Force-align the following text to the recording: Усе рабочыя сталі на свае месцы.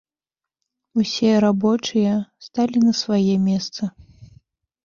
Усе 1.03 1.29
рабочыя 1.45 2.13
сталі 2.47 2.77
на 2.87 2.91
свае 3.01 3.35
месцы. 3.51 3.83